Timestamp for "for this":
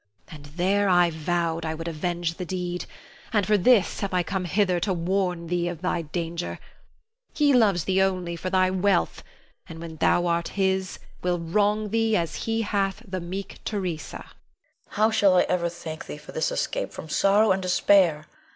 3.45-3.99, 16.17-16.51